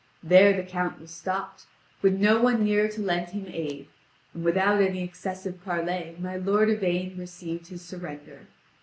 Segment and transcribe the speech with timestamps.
[0.23, 1.67] There the Count was stopped,
[2.01, 3.87] with no one near to lend him aid;
[4.33, 8.47] and without any excessive parley my lord Yvain received his surrender.